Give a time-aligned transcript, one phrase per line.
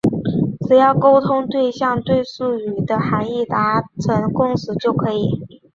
[0.67, 5.45] 只要沟通对象对术语的含义达成共识就可以。